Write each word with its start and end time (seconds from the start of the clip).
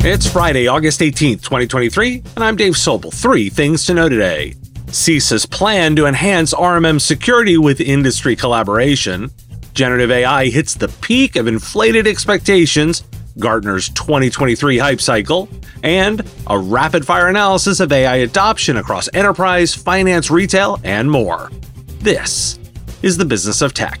It's 0.00 0.30
Friday, 0.30 0.68
August 0.68 1.00
18th, 1.00 1.42
2023, 1.42 2.22
and 2.36 2.44
I'm 2.44 2.54
Dave 2.54 2.74
Sobel. 2.74 3.12
Three 3.12 3.50
things 3.50 3.84
to 3.86 3.94
know 3.94 4.08
today. 4.08 4.54
CISA's 4.86 5.44
plan 5.44 5.96
to 5.96 6.06
enhance 6.06 6.54
RMM 6.54 7.00
security 7.00 7.58
with 7.58 7.80
industry 7.80 8.36
collaboration. 8.36 9.28
Generative 9.74 10.12
AI 10.12 10.46
hits 10.46 10.74
the 10.74 10.88
peak 11.02 11.34
of 11.34 11.48
inflated 11.48 12.06
expectations, 12.06 13.02
Gartner's 13.40 13.88
2023 13.90 14.78
hype 14.78 15.00
cycle, 15.00 15.48
and 15.82 16.22
a 16.46 16.56
rapid 16.58 17.04
fire 17.04 17.26
analysis 17.28 17.80
of 17.80 17.90
AI 17.90 18.16
adoption 18.16 18.76
across 18.76 19.08
enterprise, 19.14 19.74
finance, 19.74 20.30
retail, 20.30 20.78
and 20.84 21.10
more. 21.10 21.50
This 21.98 22.58
is 23.02 23.16
the 23.16 23.24
business 23.24 23.60
of 23.62 23.74
tech. 23.74 24.00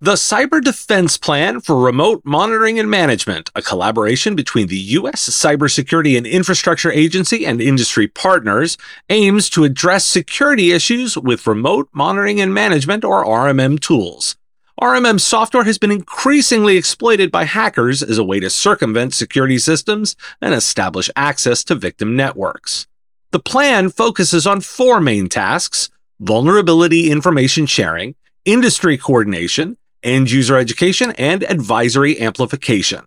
The 0.00 0.14
Cyber 0.14 0.62
Defense 0.62 1.16
Plan 1.16 1.60
for 1.60 1.80
Remote 1.80 2.22
Monitoring 2.24 2.80
and 2.80 2.90
Management, 2.90 3.50
a 3.54 3.62
collaboration 3.62 4.34
between 4.34 4.66
the 4.66 4.76
U.S. 4.76 5.30
Cybersecurity 5.30 6.18
and 6.18 6.26
Infrastructure 6.26 6.90
Agency 6.90 7.46
and 7.46 7.60
industry 7.60 8.08
partners, 8.08 8.76
aims 9.08 9.48
to 9.50 9.64
address 9.64 10.04
security 10.04 10.72
issues 10.72 11.16
with 11.16 11.46
remote 11.46 11.88
monitoring 11.92 12.40
and 12.40 12.52
management, 12.52 13.04
or 13.04 13.24
RMM 13.24 13.78
tools. 13.80 14.36
RMM 14.78 15.20
software 15.20 15.64
has 15.64 15.78
been 15.78 15.92
increasingly 15.92 16.76
exploited 16.76 17.30
by 17.30 17.44
hackers 17.44 18.02
as 18.02 18.18
a 18.18 18.24
way 18.24 18.40
to 18.40 18.50
circumvent 18.50 19.14
security 19.14 19.58
systems 19.58 20.16
and 20.40 20.52
establish 20.52 21.08
access 21.14 21.62
to 21.64 21.76
victim 21.76 22.16
networks. 22.16 22.88
The 23.30 23.40
plan 23.40 23.88
focuses 23.90 24.46
on 24.46 24.60
four 24.60 25.00
main 25.00 25.28
tasks 25.28 25.88
vulnerability 26.20 27.10
information 27.10 27.66
sharing, 27.66 28.16
industry 28.44 28.98
coordination, 28.98 29.76
end 30.04 30.30
user 30.30 30.56
education, 30.56 31.12
and 31.18 31.42
advisory 31.44 32.20
amplification. 32.20 33.04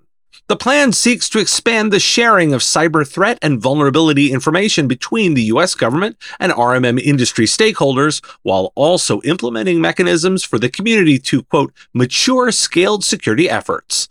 The 0.47 0.55
plan 0.55 0.93
seeks 0.93 1.27
to 1.29 1.39
expand 1.39 1.91
the 1.91 1.99
sharing 1.99 2.53
of 2.53 2.61
cyber 2.61 3.05
threat 3.05 3.37
and 3.41 3.61
vulnerability 3.61 4.31
information 4.31 4.87
between 4.87 5.33
the 5.33 5.43
US 5.43 5.75
government 5.75 6.15
and 6.39 6.53
RMM 6.53 7.01
industry 7.01 7.45
stakeholders 7.45 8.23
while 8.43 8.71
also 8.73 9.21
implementing 9.23 9.81
mechanisms 9.81 10.45
for 10.45 10.57
the 10.57 10.69
community 10.69 11.19
to, 11.19 11.43
quote, 11.43 11.73
mature 11.93 12.51
scaled 12.53 13.03
security 13.03 13.49
efforts. 13.49 14.07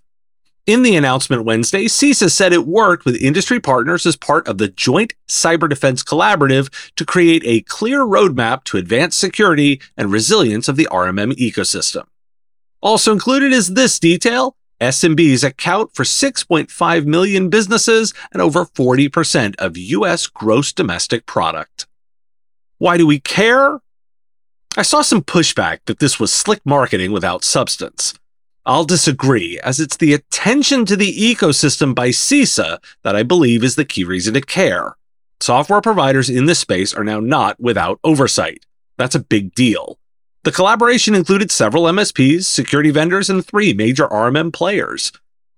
In 0.67 0.83
the 0.83 0.97
announcement 0.97 1.45
Wednesday, 1.45 1.85
CISA 1.85 2.31
said 2.31 2.53
it 2.53 2.67
worked 2.67 3.07
with 3.07 3.23
industry 3.23 3.59
partners 3.59 4.05
as 4.05 4.17
part 4.17 4.47
of 4.47 4.59
the 4.59 4.69
Joint 4.69 5.15
Cyber 5.29 5.71
Defense 5.71 6.03
Collaborative 6.03 6.71
to 6.97 7.07
create 7.07 7.43
a 7.47 7.63
clear 7.63 8.01
roadmap 8.01 8.65
to 8.65 8.77
advance 8.77 9.17
security 9.17 9.81
and 9.97 10.13
resilience 10.13 10.69
of 10.69 10.77
the 10.77 10.89
RMM 10.91 11.33
ecosystem. 11.35 12.05
Also 12.81 13.13
included 13.13 13.53
is 13.53 13.75
this 13.75 13.99
detail 13.99 14.57
SMBs 14.81 15.43
account 15.43 15.95
for 15.95 16.05
6.5 16.05 17.07
million 17.07 17.49
businesses 17.49 18.13
and 18.33 18.43
over 18.43 18.65
40% 18.65 19.57
of 19.57 19.77
U.S. 19.77 20.27
gross 20.27 20.73
domestic 20.73 21.27
product. 21.27 21.87
Why 22.79 22.99
do 22.99 23.07
we 23.07 23.19
care? 23.19 23.81
I 24.77 24.83
saw 24.83 25.01
some 25.01 25.23
pushback 25.23 25.79
that 25.87 25.99
this 25.99 26.21
was 26.21 26.31
slick 26.31 26.61
marketing 26.67 27.13
without 27.13 27.43
substance. 27.43 28.13
I'll 28.67 28.85
disagree, 28.85 29.59
as 29.61 29.81
it's 29.81 29.97
the 29.97 30.13
attention 30.13 30.85
to 30.87 30.97
the 30.97 31.15
ecosystem 31.15 31.95
by 31.95 32.09
CISA 32.09 32.79
that 33.03 33.17
I 33.17 33.23
believe 33.23 33.65
is 33.65 33.77
the 33.77 33.85
key 33.85 34.05
reason 34.05 34.35
to 34.35 34.41
care. 34.41 34.97
Software 35.41 35.81
providers 35.81 36.29
in 36.29 36.47
this 36.47 36.59
space 36.59 36.93
are 36.93 37.05
now 37.05 37.21
not 37.21 37.59
without 37.61 38.01
oversight. 38.05 38.67
That's 38.99 39.15
a 39.15 39.21
big 39.21 39.55
deal. 39.55 39.99
The 40.47 40.53
collaboration 40.53 41.17
included 41.17 41.51
several 41.51 41.87
MSPs, 41.87 42.45
security 42.45 42.93
vendors, 42.93 43.29
and 43.29 43.45
three 43.45 43.75
major 43.75 44.07
RMM 44.07 44.53
players. 44.53 45.11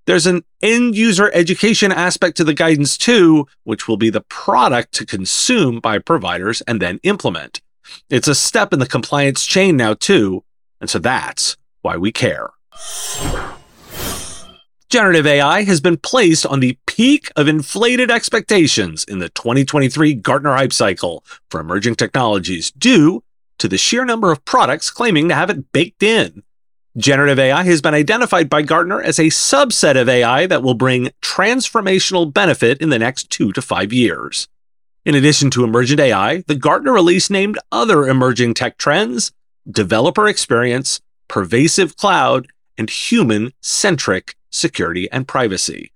There's 0.07 0.27
an 0.27 0.45
end 0.63 0.97
user 0.97 1.31
education 1.35 1.93
aspect 1.93 2.39
to 2.39 2.45
the 2.45 2.55
guidance 2.55 2.97
too, 2.97 3.47
which 3.65 3.87
will 3.87 3.99
be 3.99 4.09
the 4.09 4.23
product 4.23 4.95
to 4.95 5.05
consume 5.05 5.81
by 5.81 5.99
providers 5.99 6.63
and 6.63 6.81
then 6.81 7.01
implement. 7.03 7.61
It's 8.09 8.29
a 8.29 8.35
step 8.35 8.73
in 8.73 8.79
the 8.79 8.87
compliance 8.87 9.45
chain 9.45 9.77
now 9.77 9.93
too, 9.93 10.43
and 10.81 10.89
so 10.89 10.99
that's 10.99 11.59
why 11.83 11.99
we 11.99 12.11
care. 12.11 12.49
Generative 14.89 15.27
AI 15.27 15.65
has 15.65 15.83
been 15.83 15.99
placed 15.99 16.47
on 16.47 16.61
the 16.61 16.79
peak 16.87 17.31
of 17.37 17.47
inflated 17.47 18.11
expectations 18.11 19.05
in 19.05 19.19
the 19.19 19.29
2023 19.29 20.15
Gartner 20.15 20.55
Hype 20.55 20.73
Cycle 20.73 21.23
for 21.51 21.61
emerging 21.61 21.97
technologies 21.97 22.71
due 22.71 23.23
to 23.59 23.69
the 23.69 23.79
sheer 23.79 24.05
number 24.05 24.33
of 24.33 24.45
products 24.45 24.91
claiming 24.91 25.29
to 25.29 25.35
have 25.35 25.51
it 25.51 25.73
baked 25.73 26.03
in. 26.03 26.43
Generative 26.97 27.39
AI 27.39 27.63
has 27.65 27.81
been 27.81 27.95
identified 27.95 28.51
by 28.51 28.63
Gartner 28.63 29.01
as 29.01 29.19
a 29.19 29.25
subset 29.25 30.01
of 30.01 30.09
AI 30.09 30.47
that 30.47 30.63
will 30.63 30.75
bring 30.75 31.11
transformational 31.23 32.33
benefit 32.33 32.81
in 32.81 32.89
the 32.89 32.99
next 32.99 33.31
two 33.31 33.53
to 33.53 33.63
five 33.63 33.93
years. 33.93 34.49
In 35.05 35.15
addition 35.15 35.51
to 35.51 35.65
emergent 35.65 36.01
AI, 36.01 36.43
the 36.49 36.57
Gartner 36.57 36.93
release 36.93 37.31
named 37.31 37.59
other 37.71 38.09
emerging 38.09 38.55
tech 38.55 38.79
trends 38.79 39.33
developer 39.71 40.27
experience, 40.27 41.01
pervasive 41.29 41.97
cloud, 41.97 42.49
and 42.77 42.89
human 42.89 43.53
centric 43.61 44.35
security 44.51 45.11
and 45.13 45.29
privacy. 45.29 45.93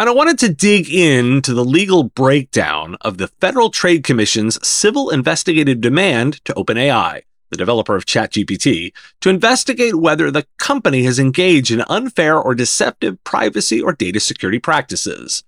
And 0.00 0.08
I 0.08 0.12
wanted 0.14 0.38
to 0.38 0.48
dig 0.48 0.88
into 0.88 1.52
the 1.52 1.62
legal 1.62 2.04
breakdown 2.04 2.96
of 3.02 3.18
the 3.18 3.28
Federal 3.28 3.68
Trade 3.68 4.02
Commission's 4.02 4.66
civil 4.66 5.10
investigative 5.10 5.82
demand 5.82 6.42
to 6.46 6.54
OpenAI, 6.54 7.20
the 7.50 7.58
developer 7.58 7.94
of 7.94 8.06
ChatGPT, 8.06 8.94
to 9.20 9.28
investigate 9.28 9.96
whether 9.96 10.30
the 10.30 10.46
company 10.58 11.02
has 11.02 11.18
engaged 11.18 11.70
in 11.70 11.84
unfair 11.90 12.38
or 12.38 12.54
deceptive 12.54 13.22
privacy 13.24 13.78
or 13.78 13.92
data 13.92 14.20
security 14.20 14.58
practices. 14.58 15.44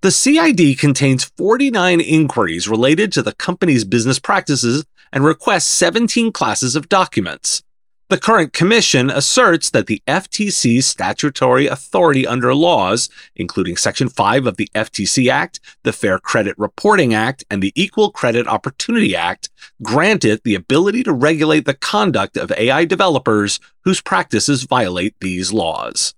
The 0.00 0.10
CID 0.10 0.78
contains 0.78 1.24
49 1.24 2.00
inquiries 2.00 2.68
related 2.68 3.12
to 3.12 3.22
the 3.22 3.34
company's 3.34 3.84
business 3.84 4.18
practices 4.18 4.86
and 5.12 5.22
requests 5.22 5.66
17 5.66 6.32
classes 6.32 6.76
of 6.76 6.88
documents. 6.88 7.62
The 8.08 8.18
current 8.18 8.52
commission 8.52 9.08
asserts 9.08 9.70
that 9.70 9.86
the 9.86 10.02
FTC's 10.06 10.84
statutory 10.84 11.66
authority 11.66 12.26
under 12.26 12.54
laws, 12.54 13.08
including 13.36 13.76
Section 13.76 14.08
5 14.08 14.46
of 14.46 14.56
the 14.58 14.68
FTC 14.74 15.30
Act, 15.30 15.60
the 15.82 15.94
Fair 15.94 16.18
Credit 16.18 16.54
Reporting 16.58 17.14
Act, 17.14 17.42
and 17.50 17.62
the 17.62 17.72
Equal 17.74 18.10
Credit 18.10 18.46
Opportunity 18.46 19.16
Act, 19.16 19.48
grant 19.82 20.26
it 20.26 20.44
the 20.44 20.54
ability 20.54 21.02
to 21.04 21.12
regulate 21.12 21.64
the 21.64 21.74
conduct 21.74 22.36
of 22.36 22.52
AI 22.52 22.84
developers 22.84 23.58
whose 23.84 24.02
practices 24.02 24.64
violate 24.64 25.14
these 25.20 25.52
laws. 25.52 26.12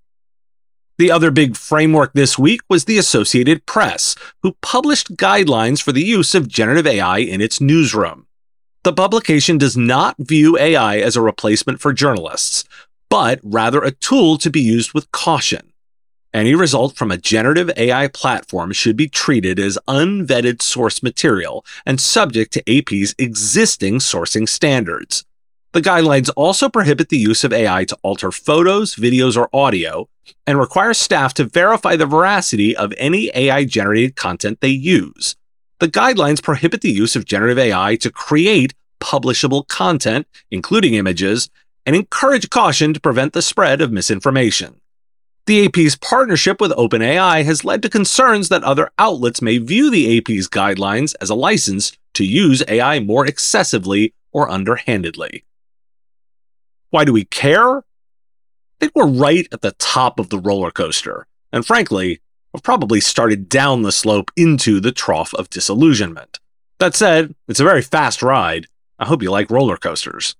The 0.98 1.10
other 1.10 1.30
big 1.30 1.56
framework 1.56 2.12
this 2.12 2.38
week 2.38 2.60
was 2.68 2.84
the 2.84 2.98
Associated 2.98 3.66
Press, 3.66 4.14
who 4.42 4.56
published 4.62 5.16
guidelines 5.16 5.82
for 5.82 5.92
the 5.92 6.04
use 6.04 6.34
of 6.34 6.48
generative 6.48 6.86
AI 6.86 7.18
in 7.18 7.40
its 7.40 7.60
newsroom. 7.60 8.23
The 8.84 8.92
publication 8.92 9.56
does 9.56 9.78
not 9.78 10.14
view 10.18 10.58
AI 10.58 10.98
as 10.98 11.16
a 11.16 11.22
replacement 11.22 11.80
for 11.80 11.94
journalists, 11.94 12.64
but 13.08 13.40
rather 13.42 13.80
a 13.80 13.92
tool 13.92 14.36
to 14.36 14.50
be 14.50 14.60
used 14.60 14.92
with 14.92 15.10
caution. 15.10 15.72
Any 16.34 16.54
result 16.54 16.94
from 16.94 17.10
a 17.10 17.16
generative 17.16 17.70
AI 17.78 18.08
platform 18.08 18.72
should 18.72 18.94
be 18.94 19.08
treated 19.08 19.58
as 19.58 19.78
unvetted 19.88 20.60
source 20.60 21.02
material 21.02 21.64
and 21.86 21.98
subject 21.98 22.52
to 22.52 22.78
AP's 22.78 23.14
existing 23.18 24.00
sourcing 24.00 24.46
standards. 24.46 25.24
The 25.72 25.80
guidelines 25.80 26.28
also 26.36 26.68
prohibit 26.68 27.08
the 27.08 27.16
use 27.16 27.42
of 27.42 27.54
AI 27.54 27.86
to 27.86 27.96
alter 28.02 28.30
photos, 28.30 28.96
videos, 28.96 29.34
or 29.34 29.48
audio, 29.56 30.10
and 30.46 30.58
require 30.58 30.92
staff 30.92 31.32
to 31.34 31.44
verify 31.44 31.96
the 31.96 32.04
veracity 32.04 32.76
of 32.76 32.92
any 32.98 33.30
AI 33.34 33.64
generated 33.64 34.14
content 34.14 34.60
they 34.60 34.68
use. 34.68 35.36
The 35.80 35.88
guidelines 35.88 36.42
prohibit 36.42 36.80
the 36.80 36.90
use 36.90 37.16
of 37.16 37.24
generative 37.24 37.58
AI 37.58 37.96
to 37.96 38.10
create 38.10 38.74
publishable 39.00 39.66
content, 39.66 40.26
including 40.50 40.94
images, 40.94 41.50
and 41.84 41.94
encourage 41.94 42.50
caution 42.50 42.94
to 42.94 43.00
prevent 43.00 43.32
the 43.32 43.42
spread 43.42 43.80
of 43.80 43.92
misinformation. 43.92 44.80
The 45.46 45.66
AP's 45.66 45.96
partnership 45.96 46.58
with 46.58 46.70
OpenAI 46.72 47.44
has 47.44 47.66
led 47.66 47.82
to 47.82 47.90
concerns 47.90 48.48
that 48.48 48.64
other 48.64 48.90
outlets 48.98 49.42
may 49.42 49.58
view 49.58 49.90
the 49.90 50.16
AP's 50.16 50.48
guidelines 50.48 51.14
as 51.20 51.28
a 51.28 51.34
license 51.34 51.92
to 52.14 52.24
use 52.24 52.62
AI 52.66 53.00
more 53.00 53.26
excessively 53.26 54.14
or 54.32 54.48
underhandedly. 54.48 55.44
Why 56.88 57.04
do 57.04 57.12
we 57.12 57.26
care? 57.26 57.78
I 57.78 57.82
think 58.80 58.92
we're 58.94 59.06
right 59.06 59.46
at 59.52 59.60
the 59.60 59.72
top 59.72 60.18
of 60.18 60.30
the 60.30 60.38
roller 60.38 60.70
coaster, 60.70 61.26
and 61.52 61.66
frankly, 61.66 62.22
we've 62.54 62.62
probably 62.62 63.00
started 63.00 63.48
down 63.48 63.82
the 63.82 63.92
slope 63.92 64.30
into 64.36 64.78
the 64.78 64.92
trough 64.92 65.34
of 65.34 65.50
disillusionment. 65.50 66.38
That 66.78 66.94
said, 66.94 67.34
it's 67.48 67.58
a 67.58 67.64
very 67.64 67.82
fast 67.82 68.22
ride. 68.22 68.68
I 68.98 69.06
hope 69.06 69.22
you 69.22 69.30
like 69.30 69.50
roller 69.50 69.76
coasters. 69.76 70.36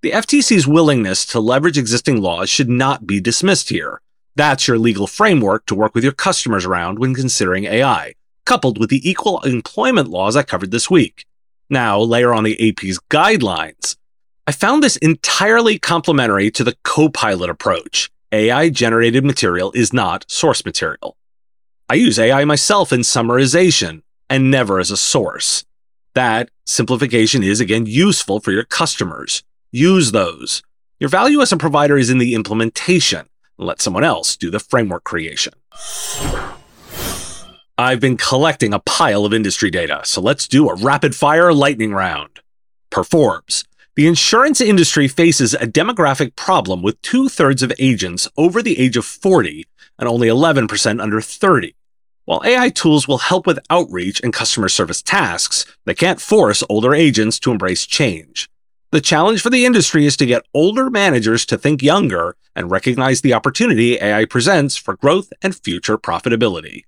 The 0.00 0.12
FTC's 0.12 0.66
willingness 0.66 1.26
to 1.26 1.40
leverage 1.40 1.76
existing 1.76 2.22
laws 2.22 2.48
should 2.48 2.70
not 2.70 3.06
be 3.06 3.20
dismissed 3.20 3.68
here. 3.68 4.00
That's 4.34 4.66
your 4.66 4.78
legal 4.78 5.06
framework 5.06 5.66
to 5.66 5.74
work 5.74 5.94
with 5.94 6.04
your 6.04 6.12
customers 6.12 6.64
around 6.64 6.98
when 6.98 7.14
considering 7.14 7.64
AI, 7.64 8.14
coupled 8.46 8.78
with 8.78 8.88
the 8.88 9.08
equal 9.08 9.40
employment 9.42 10.08
laws 10.08 10.36
I 10.36 10.42
covered 10.42 10.70
this 10.70 10.90
week. 10.90 11.26
Now, 11.68 11.98
layer 11.98 12.32
on 12.32 12.44
the 12.44 12.68
AP's 12.68 12.98
guidelines. 13.10 13.96
I 14.46 14.52
found 14.52 14.82
this 14.82 14.96
entirely 14.98 15.78
complementary 15.78 16.50
to 16.52 16.64
the 16.64 16.76
Copilot 16.82 17.50
approach. 17.50 18.10
AI 18.32 18.70
generated 18.70 19.24
material 19.24 19.72
is 19.72 19.92
not 19.92 20.24
source 20.30 20.64
material. 20.64 21.16
I 21.88 21.94
use 21.94 22.18
AI 22.18 22.44
myself 22.44 22.92
in 22.92 23.00
summarization 23.00 24.02
and 24.28 24.50
never 24.50 24.80
as 24.80 24.90
a 24.90 24.96
source. 24.96 25.64
That 26.14 26.50
simplification 26.64 27.44
is 27.44 27.60
again 27.60 27.86
useful 27.86 28.40
for 28.40 28.50
your 28.50 28.64
customers. 28.64 29.44
Use 29.70 30.10
those. 30.10 30.62
Your 30.98 31.08
value 31.08 31.40
as 31.40 31.52
a 31.52 31.56
provider 31.56 31.96
is 31.96 32.10
in 32.10 32.18
the 32.18 32.34
implementation. 32.34 33.28
Let 33.56 33.80
someone 33.80 34.02
else 34.02 34.36
do 34.36 34.50
the 34.50 34.58
framework 34.58 35.04
creation. 35.04 35.52
I've 37.78 38.00
been 38.00 38.16
collecting 38.16 38.74
a 38.74 38.80
pile 38.80 39.24
of 39.24 39.32
industry 39.32 39.70
data, 39.70 40.00
so 40.02 40.20
let's 40.20 40.48
do 40.48 40.68
a 40.68 40.74
rapid 40.74 41.14
fire 41.14 41.52
lightning 41.52 41.92
round. 41.92 42.40
Per 42.90 43.04
Forbes, 43.04 43.64
the 43.96 44.06
insurance 44.06 44.60
industry 44.60 45.08
faces 45.08 45.54
a 45.54 45.60
demographic 45.60 46.36
problem 46.36 46.82
with 46.82 47.00
two 47.00 47.30
thirds 47.30 47.62
of 47.62 47.72
agents 47.78 48.28
over 48.36 48.60
the 48.60 48.78
age 48.78 48.98
of 48.98 49.06
40 49.06 49.64
and 49.98 50.06
only 50.06 50.28
11% 50.28 51.00
under 51.00 51.22
30. 51.22 51.74
While 52.26 52.42
AI 52.44 52.68
tools 52.68 53.08
will 53.08 53.16
help 53.16 53.46
with 53.46 53.58
outreach 53.70 54.20
and 54.20 54.34
customer 54.34 54.68
service 54.68 55.00
tasks, 55.00 55.64
they 55.86 55.94
can't 55.94 56.20
force 56.20 56.62
older 56.68 56.94
agents 56.94 57.38
to 57.40 57.50
embrace 57.50 57.86
change. 57.86 58.50
The 58.90 59.00
challenge 59.00 59.40
for 59.40 59.48
the 59.48 59.64
industry 59.64 60.04
is 60.04 60.16
to 60.18 60.26
get 60.26 60.46
older 60.52 60.90
managers 60.90 61.46
to 61.46 61.56
think 61.56 61.82
younger 61.82 62.36
and 62.54 62.70
recognize 62.70 63.22
the 63.22 63.32
opportunity 63.32 63.98
AI 63.98 64.26
presents 64.26 64.76
for 64.76 64.96
growth 64.96 65.32
and 65.40 65.56
future 65.56 65.96
profitability. 65.96 66.82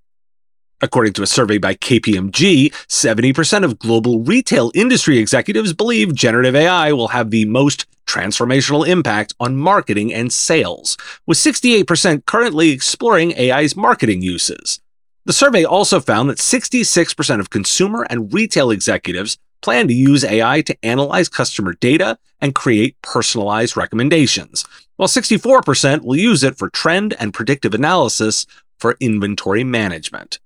According 0.80 1.14
to 1.14 1.22
a 1.22 1.26
survey 1.26 1.58
by 1.58 1.75
KPMG, 1.75 2.72
70% 2.86 3.64
of 3.64 3.80
global 3.80 4.20
retail 4.20 4.70
industry 4.75 5.19
executives 5.19 5.72
believe 5.72 6.14
generative 6.14 6.54
AI 6.54 6.92
will 6.92 7.08
have 7.08 7.30
the 7.30 7.46
most 7.46 7.86
transformational 8.06 8.86
impact 8.86 9.34
on 9.40 9.56
marketing 9.56 10.14
and 10.14 10.32
sales, 10.32 10.96
with 11.26 11.36
68% 11.36 12.26
currently 12.26 12.70
exploring 12.70 13.34
AI's 13.36 13.76
marketing 13.76 14.22
uses. 14.22 14.80
The 15.25 15.32
survey 15.32 15.64
also 15.64 16.00
found 16.00 16.30
that 16.30 16.38
66% 16.38 17.40
of 17.40 17.50
consumer 17.50 18.06
and 18.08 18.32
retail 18.32 18.70
executives 18.70 19.36
plan 19.60 19.88
to 19.88 19.94
use 19.94 20.24
AI 20.24 20.62
to 20.62 20.76
analyze 20.84 21.28
customer 21.28 21.74
data 21.74 22.19
and 22.40 22.54
create 22.54 22.96
personalized 23.02 23.76
recommendations, 23.76 24.64
while 24.96 25.08
64% 25.08 26.02
will 26.02 26.16
use 26.16 26.44
it 26.44 26.56
for 26.56 26.70
trend 26.70 27.14
and 27.19 27.34
predictive 27.34 27.74
analysis 27.74 28.46
for 28.78 28.96
inventory 29.00 29.64
management. 29.64 30.38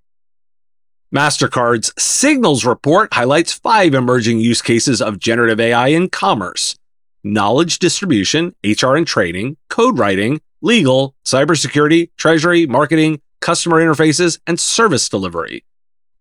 MasterCard's 1.13 1.93
Signals 2.03 2.65
report 2.65 3.13
highlights 3.13 3.53
five 3.53 3.93
emerging 3.93 4.41
use 4.41 4.63
cases 4.63 5.03
of 5.03 5.19
generative 5.19 5.61
AI 5.61 5.89
in 5.89 6.09
commerce 6.09 6.75
knowledge 7.23 7.79
distribution, 7.79 8.55
HR 8.65 8.97
and 8.97 9.07
training, 9.07 9.57
code 9.69 9.99
writing, 9.99 10.41
legal, 10.63 11.15
cybersecurity, 11.25 12.09
treasury, 12.17 12.67
marketing, 12.67 13.21
customer 13.41 13.81
interfaces, 13.81 14.41
and 14.47 14.59
service 14.59 15.09
delivery. 15.09 15.65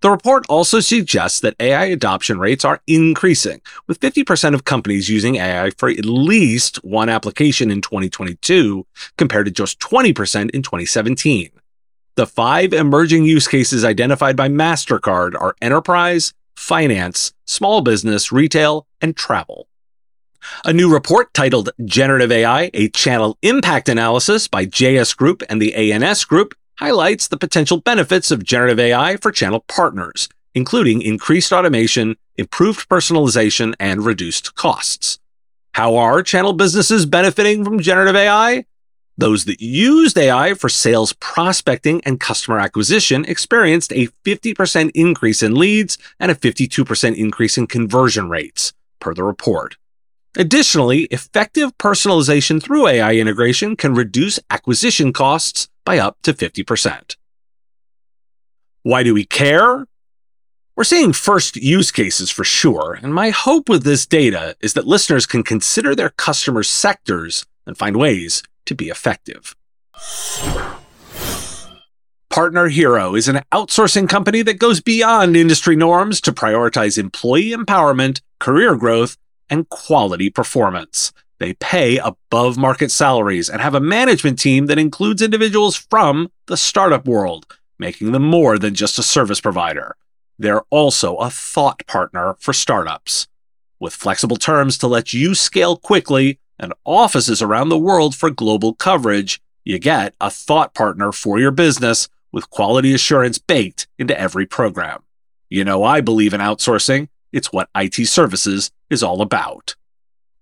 The 0.01 0.11
report 0.11 0.45
also 0.49 0.79
suggests 0.79 1.39
that 1.39 1.55
AI 1.59 1.85
adoption 1.85 2.37
rates 2.37 2.65
are 2.65 2.81
increasing, 2.85 3.61
with 3.87 3.99
50% 3.99 4.53
of 4.53 4.65
companies 4.65 5.09
using 5.09 5.37
AI 5.37 5.71
for 5.71 5.89
at 5.89 6.05
least 6.05 6.83
one 6.83 7.07
application 7.07 7.71
in 7.71 7.81
2022, 7.81 8.85
compared 9.17 9.45
to 9.45 9.51
just 9.51 9.79
20% 9.79 10.51
in 10.51 10.61
2017. 10.61 11.49
The 12.15 12.27
five 12.27 12.73
emerging 12.73 13.23
use 13.23 13.47
cases 13.47 13.85
identified 13.85 14.35
by 14.35 14.49
MasterCard 14.49 15.33
are 15.39 15.55
enterprise, 15.61 16.33
finance, 16.57 17.31
small 17.45 17.81
business, 17.81 18.33
retail, 18.33 18.85
and 18.99 19.15
travel. 19.15 19.67
A 20.65 20.73
new 20.73 20.91
report 20.91 21.33
titled 21.33 21.69
Generative 21.85 22.31
AI, 22.31 22.69
a 22.73 22.89
Channel 22.89 23.37
Impact 23.41 23.87
Analysis 23.87 24.49
by 24.49 24.65
JS 24.65 25.15
Group 25.15 25.41
and 25.49 25.61
the 25.61 25.73
ANS 25.73 26.25
Group 26.25 26.53
highlights 26.79 27.27
the 27.29 27.37
potential 27.37 27.79
benefits 27.79 28.29
of 28.29 28.43
generative 28.43 28.79
AI 28.79 29.15
for 29.17 29.31
channel 29.31 29.63
partners, 29.67 30.27
including 30.53 31.01
increased 31.01 31.53
automation, 31.53 32.17
improved 32.35 32.89
personalization, 32.89 33.73
and 33.79 34.03
reduced 34.03 34.55
costs. 34.55 35.19
How 35.75 35.95
are 35.95 36.23
channel 36.23 36.53
businesses 36.53 37.05
benefiting 37.05 37.63
from 37.63 37.79
generative 37.79 38.15
AI? 38.15 38.65
Those 39.21 39.45
that 39.45 39.61
used 39.61 40.17
AI 40.17 40.55
for 40.55 40.67
sales 40.67 41.13
prospecting 41.13 42.01
and 42.05 42.19
customer 42.19 42.57
acquisition 42.57 43.23
experienced 43.25 43.93
a 43.93 44.07
50% 44.25 44.89
increase 44.95 45.43
in 45.43 45.53
leads 45.53 45.99
and 46.19 46.31
a 46.31 46.35
52% 46.35 47.15
increase 47.15 47.55
in 47.55 47.67
conversion 47.67 48.29
rates, 48.29 48.73
per 48.99 49.13
the 49.13 49.23
report. 49.23 49.77
Additionally, 50.35 51.03
effective 51.11 51.77
personalization 51.77 52.63
through 52.63 52.87
AI 52.87 53.13
integration 53.13 53.75
can 53.75 53.93
reduce 53.93 54.39
acquisition 54.49 55.13
costs 55.13 55.69
by 55.85 55.99
up 55.99 56.17
to 56.23 56.33
50%. 56.33 57.15
Why 58.81 59.03
do 59.03 59.13
we 59.13 59.25
care? 59.25 59.85
We're 60.75 60.83
seeing 60.83 61.13
first 61.13 61.57
use 61.57 61.91
cases 61.91 62.31
for 62.31 62.43
sure, 62.43 62.97
and 62.99 63.13
my 63.13 63.29
hope 63.29 63.69
with 63.69 63.83
this 63.83 64.07
data 64.07 64.55
is 64.61 64.73
that 64.73 64.87
listeners 64.87 65.27
can 65.27 65.43
consider 65.43 65.93
their 65.93 66.09
customers' 66.09 66.69
sectors 66.69 67.45
and 67.67 67.77
find 67.77 67.97
ways 67.97 68.41
to 68.71 68.75
be 68.75 68.89
effective. 68.89 69.55
Partner 72.29 72.69
Hero 72.69 73.13
is 73.15 73.27
an 73.27 73.41
outsourcing 73.51 74.07
company 74.07 74.41
that 74.43 74.59
goes 74.59 74.79
beyond 74.79 75.35
industry 75.35 75.75
norms 75.75 76.21
to 76.21 76.31
prioritize 76.31 76.97
employee 76.97 77.51
empowerment, 77.51 78.21
career 78.39 78.77
growth, 78.77 79.17
and 79.49 79.67
quality 79.67 80.29
performance. 80.29 81.11
They 81.39 81.53
pay 81.55 81.97
above 81.97 82.57
market 82.57 82.91
salaries 82.91 83.49
and 83.49 83.61
have 83.61 83.75
a 83.75 83.81
management 83.81 84.39
team 84.39 84.67
that 84.67 84.79
includes 84.79 85.21
individuals 85.21 85.75
from 85.75 86.31
the 86.47 86.55
startup 86.55 87.05
world, 87.05 87.45
making 87.77 88.13
them 88.13 88.23
more 88.23 88.57
than 88.57 88.75
just 88.75 88.97
a 88.97 89.03
service 89.03 89.41
provider. 89.41 89.97
They're 90.39 90.63
also 90.69 91.17
a 91.17 91.29
thought 91.29 91.85
partner 91.87 92.37
for 92.39 92.53
startups. 92.53 93.27
With 93.81 93.93
flexible 93.93 94.37
terms 94.37 94.77
to 94.77 94.87
let 94.87 95.13
you 95.13 95.35
scale 95.35 95.75
quickly 95.75 96.39
and 96.61 96.73
offices 96.85 97.41
around 97.41 97.69
the 97.69 97.77
world 97.77 98.15
for 98.15 98.29
global 98.29 98.73
coverage, 98.73 99.41
you 99.65 99.79
get 99.79 100.13
a 100.21 100.29
thought 100.29 100.73
partner 100.73 101.11
for 101.11 101.39
your 101.39 101.51
business 101.51 102.07
with 102.31 102.49
quality 102.49 102.93
assurance 102.93 103.37
baked 103.37 103.87
into 103.99 104.17
every 104.17 104.45
program. 104.45 105.03
You 105.49 105.65
know, 105.65 105.83
I 105.83 105.99
believe 105.99 106.33
in 106.33 106.39
outsourcing. 106.39 107.09
It's 107.33 107.51
what 107.51 107.69
IT 107.75 108.07
services 108.07 108.71
is 108.89 109.03
all 109.03 109.21
about. 109.21 109.75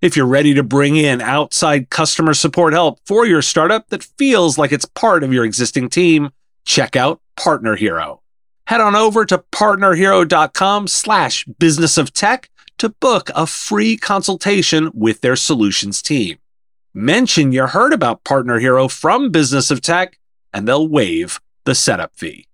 If 0.01 0.15
you're 0.15 0.25
ready 0.25 0.53
to 0.53 0.63
bring 0.63 0.95
in 0.95 1.21
outside 1.21 1.89
customer 1.89 2.33
support 2.33 2.73
help 2.73 2.99
for 3.05 3.25
your 3.25 3.41
startup 3.41 3.87
that 3.89 4.03
feels 4.03 4.57
like 4.57 4.71
it's 4.71 4.85
part 4.85 5.23
of 5.23 5.33
your 5.33 5.43
existing 5.43 5.89
team, 5.89 6.29
check 6.65 6.95
out 6.95 7.21
Partner 7.35 7.75
Hero. 7.75 8.21
Head 8.67 8.81
on 8.81 8.95
over 8.95 9.25
to 9.25 9.39
partnerhero.com 9.51 10.87
slash 10.87 11.43
business 11.45 11.97
of 11.97 12.13
tech 12.13 12.49
to 12.79 12.89
book 12.89 13.29
a 13.35 13.45
free 13.45 13.95
consultation 13.95 14.91
with 14.93 15.21
their 15.21 15.35
solutions 15.35 16.01
team. 16.01 16.37
Mention 16.93 17.51
you 17.51 17.67
heard 17.67 17.93
about 17.93 18.23
Partner 18.23 18.59
Hero 18.59 18.87
from 18.87 19.29
Business 19.29 19.69
of 19.71 19.81
Tech, 19.81 20.17
and 20.53 20.67
they'll 20.67 20.87
waive 20.87 21.39
the 21.65 21.75
setup 21.75 22.15
fee. 22.15 22.47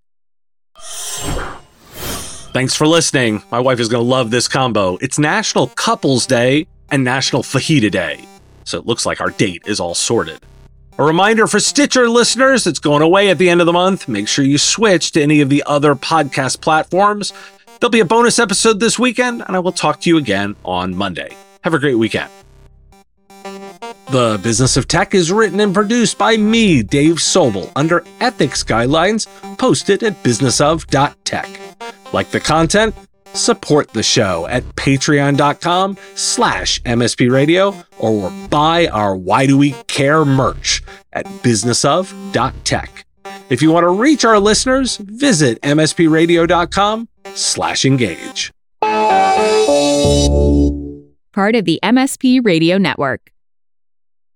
Thanks 2.52 2.76
for 2.76 2.88
listening. 2.88 3.44
My 3.52 3.60
wife 3.60 3.80
is 3.80 3.90
going 3.90 4.04
to 4.04 4.10
love 4.10 4.32
this 4.32 4.48
combo. 4.48 4.98
It's 4.98 5.18
National 5.18 5.68
Couples 5.68 6.26
Day, 6.26 6.68
and 6.90 7.04
National 7.04 7.44
Fajita 7.44 7.92
Day. 7.92 8.26
So 8.64 8.78
it 8.78 8.86
looks 8.86 9.06
like 9.06 9.22
our 9.22 9.32
date 9.32 9.64
is 9.66 9.80
all 9.80 9.96
sorted. 9.96 10.40
A 10.98 11.04
reminder 11.04 11.46
for 11.46 11.60
Stitcher 11.60 12.10
listeners, 12.10 12.66
it's 12.66 12.80
going 12.80 13.02
away 13.02 13.30
at 13.30 13.38
the 13.38 13.50
end 13.50 13.60
of 13.60 13.68
the 13.68 13.74
month. 13.74 14.08
Make 14.08 14.28
sure 14.28 14.46
you 14.46 14.58
switch 14.58 15.12
to 15.12 15.22
any 15.22 15.42
of 15.42 15.50
the 15.50 15.62
other 15.66 15.94
podcast 15.94 16.62
platforms. 16.62 17.34
There'll 17.80 17.92
be 17.92 18.00
a 18.00 18.06
bonus 18.06 18.40
episode 18.40 18.80
this 18.80 18.98
weekend, 18.98 19.44
and 19.46 19.56
I 19.56 19.60
will 19.60 19.72
talk 19.72 20.02
to 20.02 20.10
you 20.10 20.18
again 20.18 20.56
on 20.64 20.96
Monday. 20.96 21.36
Have 21.64 21.74
a 21.74 21.80
great 21.80 21.96
weekend. 21.96 22.30
The 24.12 24.40
Business 24.42 24.78
of 24.78 24.88
Tech 24.88 25.14
is 25.14 25.32
written 25.32 25.60
and 25.60 25.74
produced 25.74 26.18
by 26.18 26.38
me, 26.38 26.84
Dave 26.84 27.16
Sobel, 27.16 27.72
under 27.76 28.04
ethics 28.22 28.64
guidelines 28.64 29.28
posted 29.58 30.04
at 30.04 30.22
businessof.tech. 30.24 32.14
Like 32.14 32.30
the 32.30 32.40
content? 32.40 32.96
Support 33.34 33.90
the 33.90 34.04
show 34.04 34.48
at 34.48 34.64
patreon.com 34.76 35.98
slash 36.16 36.82
mspradio 36.84 37.84
or 38.00 38.32
buy 38.48 38.88
our 38.88 39.16
Why 39.16 39.46
Do 39.48 39.58
We 39.58 39.72
Care 39.88 40.24
merch 40.24 40.82
at 41.12 41.26
businessof.tech. 41.26 43.06
If 43.50 43.62
you 43.62 43.72
want 43.72 43.84
to 43.84 43.90
reach 43.90 44.24
our 44.24 44.40
listeners, 44.40 44.98
visit 44.98 45.62
mspradio.com 45.62 47.10
slash 47.36 47.86
engage. 47.86 48.52
Part 51.34 51.56
of 51.56 51.66
the 51.66 51.80
MSP 51.84 52.46
Radio 52.46 52.78
Network. 52.78 53.32